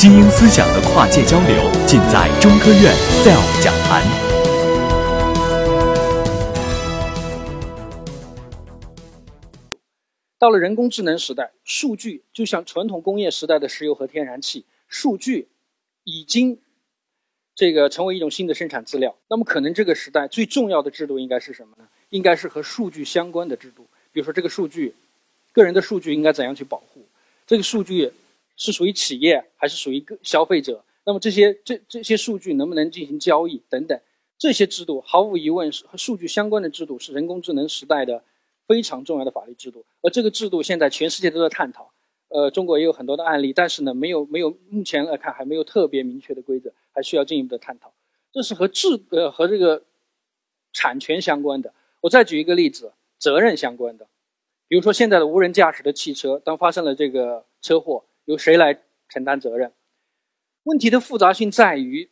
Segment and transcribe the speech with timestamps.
[0.00, 2.90] 精英思想的跨界交流，尽在中科院
[3.20, 4.02] SELF 讲坛。
[10.38, 15.48] 到了人工智能时代，数据就像传统工业时代的石油和天然气，数据
[16.04, 16.58] 已经
[17.54, 19.14] 这个成为一种新的生产资料。
[19.28, 21.86] 那么，可能这个时代最重要的制度应该是什么呢？
[22.08, 23.86] 应该是和数据相关的制度。
[24.14, 24.94] 比如说，这个数据，
[25.52, 27.04] 个人的数据应该怎样去保护？
[27.46, 28.10] 这个数据。
[28.60, 30.84] 是属于企业还是属于个消费者？
[31.04, 33.98] 那么这些这这些数据能不能进行交易等等？
[34.38, 38.22] 这些制度毫无疑问是和数据相关的制度，是人工智能时代的
[38.66, 39.82] 非常重要的法律制度。
[40.02, 41.90] 而这个制度现在全世界都在探讨，
[42.28, 47.90] 呃，中国也有很多的案例，但是呢，没有没有目前来看还没有特别明确的规则，还需要进一步的探讨。
[48.30, 49.82] 这是和制呃和这个
[50.74, 51.72] 产权相关的。
[52.02, 54.06] 我再举一个例子，责任相关的，
[54.68, 58.04] 比如说现在的无人驾驶的汽车，当发生了这个车祸。
[58.30, 59.72] 由谁来承担责任？
[60.62, 62.08] 问题的复杂性在于，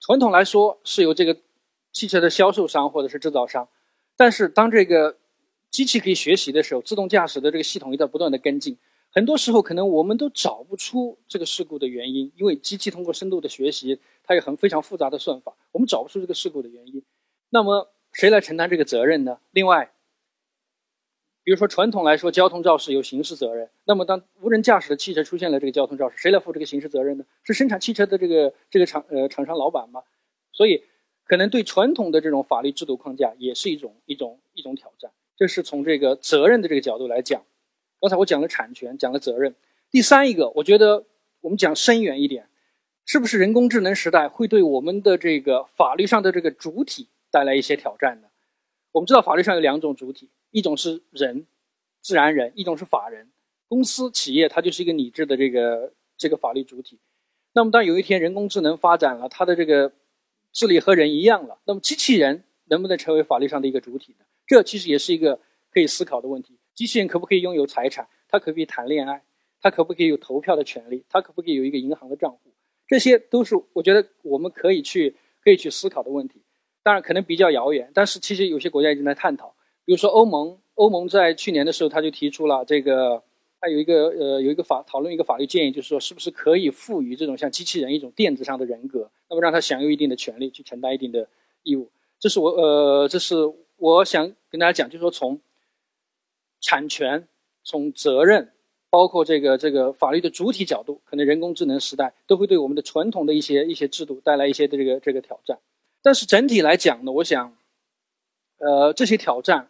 [0.00, 1.36] 传统来说是由这个
[1.92, 3.68] 汽车的销售商或者是制造商，
[4.16, 5.16] 但是当这个
[5.70, 8.76] 机器可以学习的时候，自动驾驶的这个系统也在不断的跟进。
[9.12, 17.00] 很多时候可能我们都找不出这个事故的原因，因为机器通过深度的学习，它有很非常复杂的算法，我们找不出这个事故的原因。
[17.50, 19.38] 那么谁来承担这个责任呢？
[19.52, 19.92] 另外。
[21.42, 23.68] 比如说，传统来说，交通肇事有刑事责任。
[23.84, 27.24] 那么，当无人驾驶的汽车出现了这个交通肇事，谁来负这个刑事责任呢？
[27.42, 30.02] 是生产汽车的这个这个厂呃厂商老板吗？
[30.52, 30.84] 所以，
[31.24, 35.10] 可能对传统的这种法律制度框架也是一种一种一种挑战。
[35.36, 37.42] 这是从这个责任的这个角度来讲。
[38.00, 39.54] 刚才我讲了产权，讲了责任。
[39.90, 41.04] 第三一个，我觉得
[41.40, 42.48] 我们讲深远一点，
[43.06, 48.28] 是不是人工智能时代会对我们的这个法律上的这个主体带来一些挑战呢？
[48.92, 50.28] 我们知道法律上有两种主体。
[50.50, 51.46] 一种是人，
[52.00, 53.30] 自然人；一种是法人，
[53.68, 56.98] 公司、企业，它就是一个拟制的这个这个法律主体。
[57.52, 59.92] 那么，当有一天人工智能发展了，它的这个
[60.52, 64.24] 智力和人一样了，那么机器人能不能成为法律上的一个主体呢？
[64.46, 65.38] 这其实也是一个
[65.72, 66.58] 可以思考的问题。
[66.74, 68.08] 机器人可不可以拥有财产？
[68.28, 69.22] 它可不可以谈恋爱？
[69.60, 71.04] 它可不可以有投票的权利？
[71.08, 72.52] 它可不可以有一个银行的账户？
[72.88, 75.14] 这些都是我觉得我们可以去
[75.44, 76.42] 可以去思考的问题。
[76.82, 79.54] 当然，可能比较遥远，但是其实有些国家已经在探讨。
[79.84, 83.22] 比如说欧盟，欧盟在去年的时候，他就提出了这个，
[83.60, 91.28] 他有一个呃有一个法讨论一个法律建议，就是说是不是可以赋予这种像机器人一种电子上的人格，那么让他享有一定的权利，去承担一定的
[91.64, 91.90] 义务。
[92.18, 93.36] 这是我呃这是
[93.76, 95.38] 我想跟大家讲，就是说从
[96.60, 97.26] 产权、
[97.62, 98.52] 从责任，
[98.88, 105.58] 包括这个这个法律的主体角度，可能人工智能时代都会对我们的传统的一些一些制度带来一些这个这个挑战。
[106.02, 107.56] 但是整体来讲呢，我想，
[108.58, 109.68] 呃这些挑战。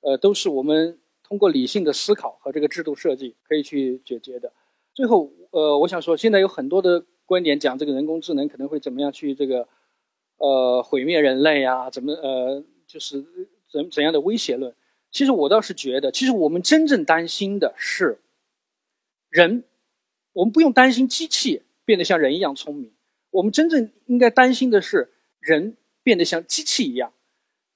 [0.00, 4.52] 呃，都是我们通过理性的思考和这个制度设计可以去解决的。
[4.94, 9.66] 最后，呃，我想说，现在有很多的观点讲这个人工智能可能会怎么样去这个，
[10.36, 13.24] 呃，毁灭人类啊，怎么呃，就是
[13.68, 14.72] 怎怎样的威胁论。
[15.10, 18.20] 其实我倒是觉得，其实我们真正担心的是
[19.30, 19.64] 人，
[20.32, 22.92] 我们不用担心机器变得像人一样聪明，
[23.30, 25.10] 我们真正应该担心的是
[25.48, 27.12] 人变得像机器一样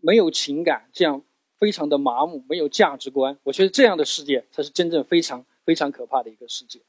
[0.00, 1.22] 没有情感，这样。
[1.56, 3.38] 非常的麻木，没有价值观。
[3.44, 6.80] 我觉得这样的世界才是真正非常非常可怕的一个世界。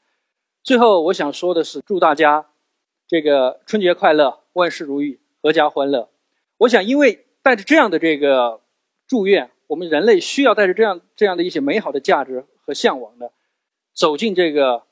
[0.62, 2.50] 最后，我想说的是，祝大家
[3.06, 6.10] 这个春节快乐，万事如意，阖家欢乐。
[6.58, 8.60] 我想，因为带着这样的这个
[9.06, 13.32] 祝愿，我们人类需要带着这样这样的一些美好的价值和向往的，
[13.94, 14.82] 走进这个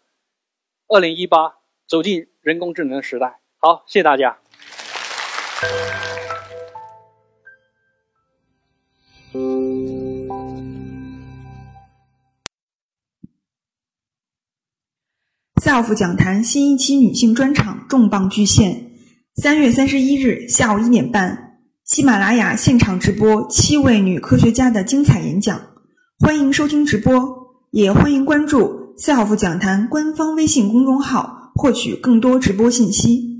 [0.87, 1.57] 二零一八，
[1.87, 3.41] 走进人工智能时代。
[3.59, 4.44] 好，谢谢大家。
[15.63, 18.93] SELF 讲坛新一期女性专场重磅巨献，
[19.37, 25.59] 三月三十一日下午一点半，喜马拉雅现场直播七位女科学家的精彩演讲，
[26.19, 33.34] 欢迎收听直播，也欢迎关注 SELF 讲坛官方微信公众号，获取更多直播信息。